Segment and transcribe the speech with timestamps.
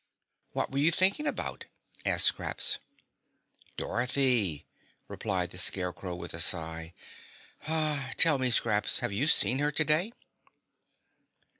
[0.53, 1.65] "What were you thinking about?"
[2.07, 2.79] asked Scraps.
[3.77, 4.65] "Dorothy,"
[5.07, 6.95] replied the Scarecrow with a sigh.
[8.17, 10.11] "Tell me, Scraps, have you seen her today?"